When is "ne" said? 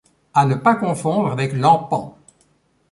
0.47-0.55